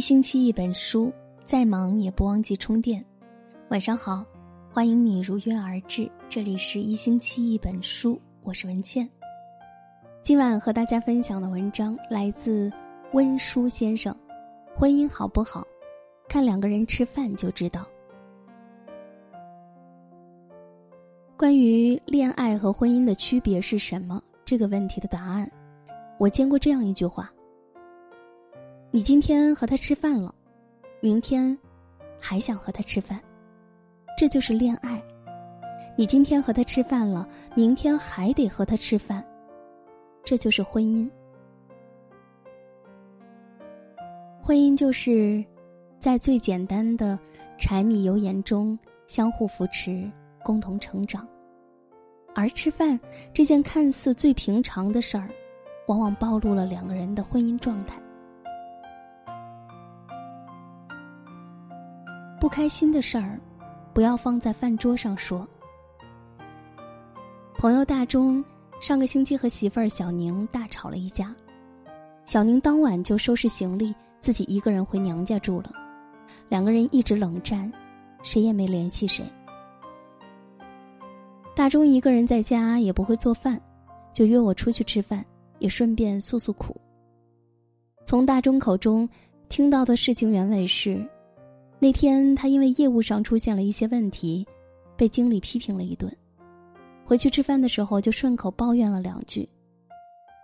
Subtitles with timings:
[0.00, 1.12] 一星期一本书，
[1.44, 3.04] 再忙也不忘记充电。
[3.68, 4.24] 晚上好，
[4.72, 9.06] 欢迎你如约而至，这里是一星期一本书，我是文倩。
[10.22, 12.72] 今晚和大家分享的文章来自
[13.12, 14.16] 温书先生。
[14.74, 15.66] 婚姻好不好，
[16.26, 17.86] 看两个人吃饭就知道。
[21.36, 25.46] 关于恋爱和婚姻的区别是什么这个问题的答案，
[26.18, 27.30] 我见过这样一句话。
[28.92, 30.34] 你今天和他吃饭了，
[31.00, 31.56] 明天
[32.18, 33.20] 还想和他吃饭，
[34.18, 35.00] 这就是恋爱。
[35.96, 39.24] 你今天和他吃饭了，明天还得和他吃饭，
[40.24, 41.08] 这就是婚姻。
[44.42, 45.44] 婚姻就是
[46.00, 47.16] 在最简单的
[47.58, 48.76] 柴米油盐中
[49.06, 50.10] 相互扶持，
[50.42, 51.24] 共同成长。
[52.34, 52.98] 而吃饭
[53.32, 55.28] 这件看似最平常的事儿，
[55.86, 58.02] 往往暴露了两个人的婚姻状态。
[62.50, 63.40] 开心的事儿，
[63.94, 65.46] 不要放在饭桌上说。
[67.56, 68.44] 朋友大钟
[68.80, 71.34] 上个星期和媳妇儿小宁大吵了一架，
[72.24, 75.72] 小宁当晚就收拾行李，自己一个人回娘家住了。
[76.48, 77.72] 两个人一直冷战，
[78.22, 79.24] 谁也没联系谁。
[81.54, 83.60] 大钟一个人在家也不会做饭，
[84.12, 85.24] 就约我出去吃饭，
[85.60, 86.74] 也顺便诉诉苦。
[88.04, 89.08] 从大钟口中
[89.48, 91.06] 听到的事情原委是。
[91.82, 94.46] 那天他因为业务上出现了一些问题，
[94.96, 96.14] 被经理批评了一顿。
[97.06, 99.48] 回去吃饭的时候就顺口抱怨了两句，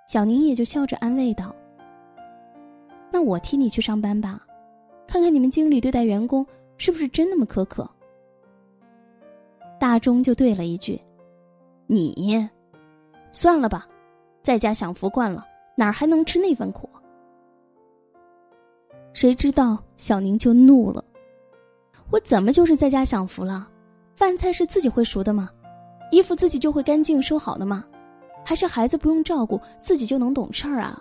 [0.08, 1.54] 小宁也就笑着安慰道
[3.12, 4.42] ：“那我替你去上班吧，
[5.06, 6.44] 看看你们经理对待员工
[6.78, 7.88] 是不是真那么苛刻。”
[9.78, 10.98] 大钟就对了一句
[11.86, 12.48] ：“你，
[13.30, 13.86] 算了吧，
[14.42, 16.88] 在家享福惯了，哪儿还能吃那份苦？”
[19.12, 21.04] 谁知道小宁就怒了。
[22.10, 23.68] 我怎么就是在家享福了？
[24.14, 25.50] 饭菜是自己会熟的吗？
[26.10, 27.84] 衣服自己就会干净收好的吗？
[28.44, 30.97] 还是孩子不用照顾，自己就能懂事儿啊？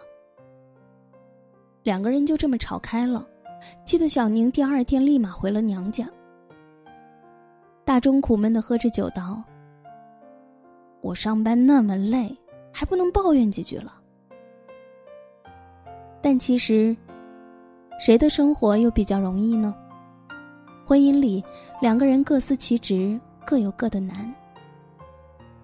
[1.84, 3.26] 两个人就这么吵开了，
[3.86, 6.10] 气得小宁第二天立马回了娘家。
[7.86, 9.44] 大钟苦闷的喝着酒道
[11.02, 12.36] ：“我上班那么累，
[12.74, 13.94] 还不能抱怨几句了？
[16.20, 16.98] 但其实，
[18.00, 19.76] 谁的生活又比较容易呢？”
[20.86, 21.44] 婚姻里，
[21.82, 24.32] 两个人各司其职，各有各的难。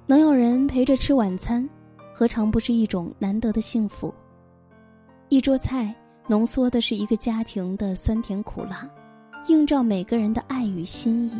[0.07, 1.69] 能有人陪着吃晚餐，
[2.11, 4.11] 何尝不是一种难得的幸福？
[5.29, 5.93] 一桌菜
[6.27, 8.89] 浓缩的是一个家庭的酸甜苦辣，
[9.47, 11.39] 映照每个人的爱与心意。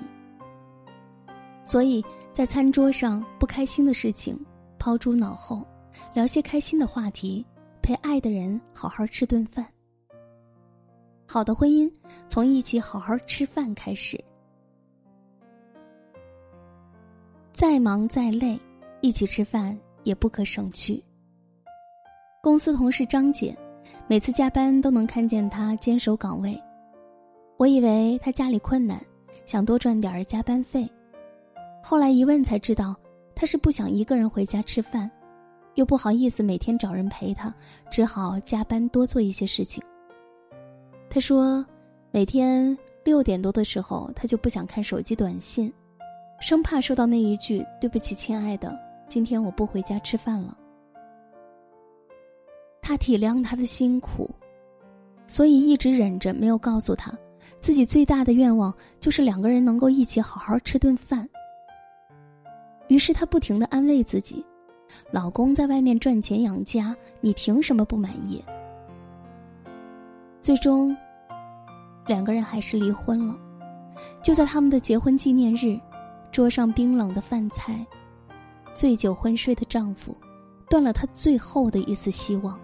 [1.64, 4.40] 所以在餐桌上，不开心的事情
[4.78, 5.66] 抛诸脑后，
[6.14, 7.44] 聊些开心的话题，
[7.82, 9.66] 陪爱的人好好吃顿饭。
[11.32, 11.90] 好的婚姻，
[12.28, 14.22] 从一起好好吃饭开始。
[17.54, 18.60] 再忙再累，
[19.00, 21.02] 一起吃饭也不可省去。
[22.44, 23.58] 公司同事张姐，
[24.10, 26.62] 每次加班都能看见她坚守岗位。
[27.56, 29.02] 我以为她家里困难，
[29.46, 30.86] 想多赚点加班费。
[31.82, 32.94] 后来一问才知道，
[33.34, 35.10] 她是不想一个人回家吃饭，
[35.76, 37.56] 又不好意思每天找人陪她，
[37.90, 39.82] 只好加班多做一些事情。
[41.14, 41.64] 他说
[42.10, 45.72] ：“每天六点多的时候，他就不想看手机短信，
[46.40, 48.74] 生怕收到那一句‘对不起，亲爱的，
[49.10, 50.58] 今天我不回家吃饭了’。
[52.82, 54.34] 他体谅他的辛苦，
[55.28, 57.12] 所以一直忍着没有告诉他，
[57.60, 61.28] 自己最大的愿望就是两个人能够一起好好吃顿饭。
[62.88, 64.46] 于是他不停的安慰自己
[65.12, 68.42] ：‘老公在外面赚钱养家，你凭什么不满意？’”
[70.42, 70.98] 最终，
[72.08, 73.38] 两个人还是离婚了。
[74.24, 75.80] 就在他们的结婚纪念日，
[76.32, 77.86] 桌上冰冷的饭菜，
[78.74, 80.18] 醉酒昏睡的丈夫，
[80.68, 82.60] 断了他最后的一丝希望。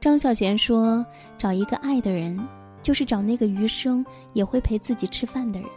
[0.00, 1.04] 张小娴说
[1.36, 2.38] ：“找一个爱的人，
[2.80, 5.68] 就是找那个余生也会陪自己吃饭的人。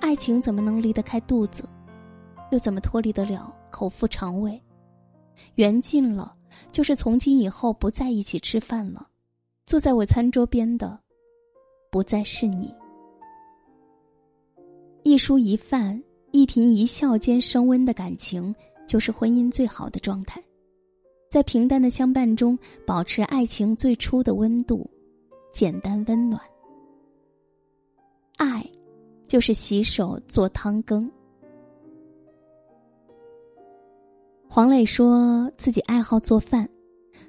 [0.00, 1.68] 爱情怎么能离得开肚子？
[2.52, 4.62] 又怎么脱离得了口腹肠胃？
[5.56, 6.34] 缘尽了。”
[6.72, 9.08] 就是从今以后不在一起吃饭了，
[9.66, 10.98] 坐在我餐桌边的，
[11.90, 12.74] 不再是你。
[15.02, 16.02] 一蔬一饭，
[16.32, 18.54] 一颦一笑间升温的感情，
[18.86, 20.42] 就是婚姻最好的状态。
[21.30, 24.88] 在平淡的相伴中，保持爱情最初的温度，
[25.52, 26.40] 简单温暖。
[28.36, 28.68] 爱，
[29.28, 31.10] 就是洗手做汤羹。
[34.52, 36.68] 黄磊说自己爱好做饭，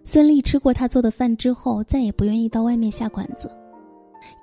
[0.03, 3.47] 孙俪吃过他做的饭之后，再也不愿意到外面下馆子，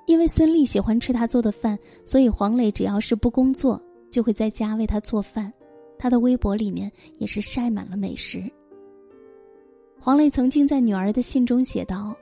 [0.07, 3.77] 因为孙俪喜欢吃他做的饭，所以黄磊只要是不工作，
[4.09, 5.51] 就会在家为他做饭。
[5.97, 8.41] 他的微博里面也是晒满了美食。
[9.99, 12.15] 黄磊曾经在女儿的信中写道：“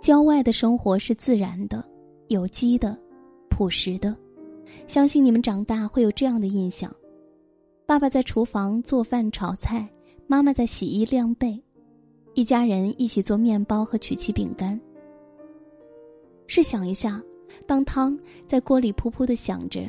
[0.00, 1.86] 郊外的生活是自然的、
[2.28, 2.98] 有机的、
[3.50, 4.16] 朴实的，
[4.86, 6.90] 相信你们长大会有这样的印象：
[7.86, 9.88] 爸爸在厨房做饭炒菜，
[10.26, 11.56] 妈妈在洗衣晾被，
[12.34, 14.78] 一家人一起做面包和曲奇饼干。
[16.48, 17.22] 试想一下，
[17.64, 19.80] 当汤在锅里噗噗的响着，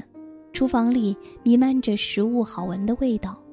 [0.54, 3.44] 厨房里弥漫着食物好闻的味道，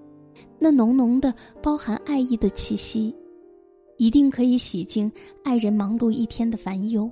[0.59, 3.17] 那浓浓的包含爱意的气息。”
[3.97, 5.11] 一定可以洗净
[5.45, 7.11] 爱人忙碌一天的烦忧。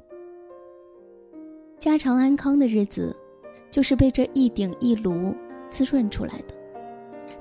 [1.79, 3.17] 家常安康的日子，
[3.71, 5.33] 就是被这一鼎一炉
[5.71, 6.62] 滋润出来的。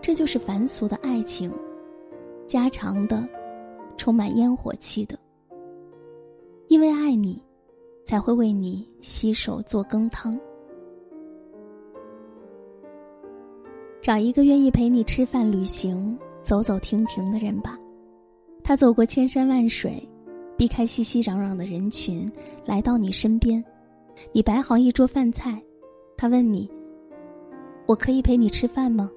[0.02, 1.52] 这就是凡俗的爱情，
[2.46, 3.28] 家常的，
[3.98, 5.18] 充满烟火气的。
[6.68, 7.42] 因为爱你，
[8.06, 10.40] 才会为你洗手做羹汤。
[14.02, 17.78] 找一个愿意陪你吃饭、旅行、走走停停的人吧。
[18.64, 20.02] 他走过千山万水，
[20.58, 22.32] 避开熙熙攘攘的人群，
[22.66, 23.64] 来到你身边。
[24.32, 25.62] 你摆好一桌饭菜，
[26.18, 26.70] 他问你
[27.88, 29.10] ：“我可以陪你吃饭吗？”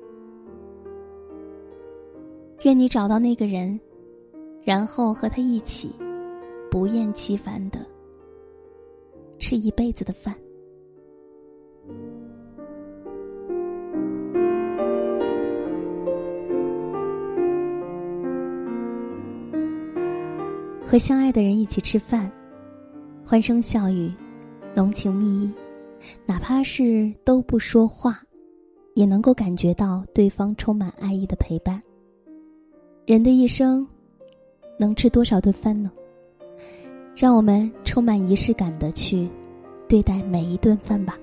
[2.65, 3.79] 愿你找到那个人，
[4.63, 5.95] 然后和他一起，
[6.71, 7.79] 不厌其烦的
[9.39, 10.35] 吃一辈子的饭。
[20.87, 22.33] 和相爱的人一起吃饭，
[23.27, 24.11] 欢声笑语，
[24.75, 25.53] 浓情蜜意，
[26.25, 28.23] 哪怕是都不说话，
[28.95, 31.83] 也能够感觉到对方充满爱意的陪伴。
[33.07, 33.87] 人的一生，
[34.79, 35.93] 能吃多少顿饭呢？
[37.15, 39.29] 让我们充满仪式感的去
[39.87, 41.19] 对待每一顿饭吧。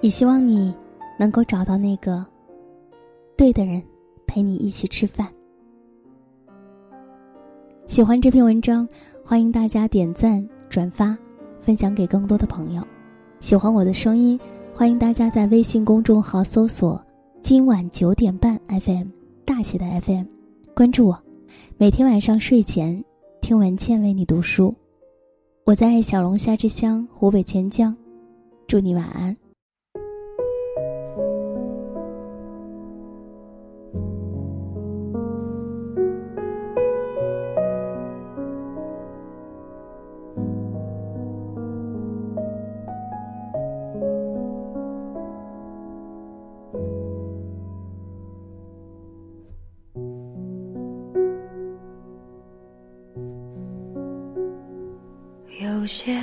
[0.00, 0.74] 也希望你
[1.16, 2.26] 能够找到那个
[3.36, 3.80] 对的人，
[4.26, 5.28] 陪你一起吃饭。
[7.86, 8.88] 喜欢这篇文章，
[9.24, 11.16] 欢迎大家点赞、转发、
[11.60, 12.82] 分享给更多的朋友。
[13.38, 14.38] 喜欢我的声音，
[14.74, 17.00] 欢迎大家在微信公众号搜索
[17.40, 19.06] “今晚九点半 FM”
[19.46, 20.24] 大写的 FM，
[20.74, 21.16] 关注我。
[21.78, 23.02] 每天晚上睡前
[23.40, 24.74] 听文倩为你读书。
[25.64, 27.96] 我在小龙虾之乡湖北潜江，
[28.66, 29.34] 祝你晚安。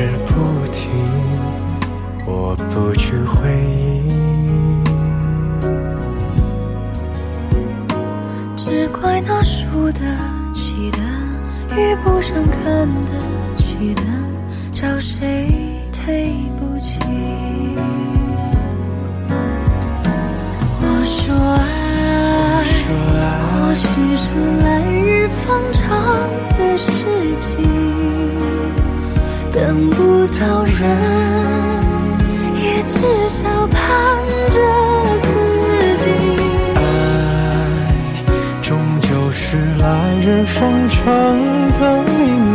[0.00, 0.88] 只不提
[2.24, 4.10] 我不去回忆。
[8.56, 10.00] 只怪那输得
[10.54, 10.98] 起的
[11.76, 13.12] 遇不上看得
[13.58, 14.02] 起的
[14.72, 15.46] 找谁
[15.92, 16.98] 赔不起？
[20.80, 21.90] 我说爱。
[23.70, 25.86] 或许是来日方长
[26.58, 26.88] 的事
[27.38, 27.48] 情
[29.60, 30.80] 等不到人，
[32.56, 32.96] 也至
[33.28, 33.78] 少盼
[34.48, 34.58] 着
[35.20, 35.28] 自
[35.98, 36.04] 己。
[36.76, 36.78] 爱
[38.62, 38.70] 终
[39.02, 39.84] 究是来
[40.24, 41.04] 日方长
[41.78, 42.49] 的秘密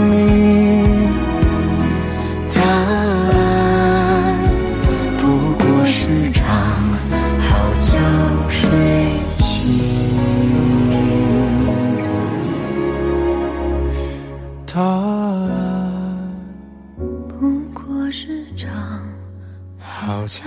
[20.05, 20.43] 好觉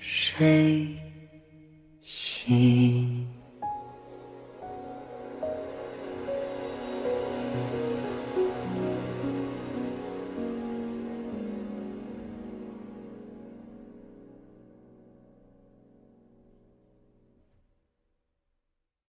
[0.00, 0.98] 睡
[2.02, 3.37] 醒。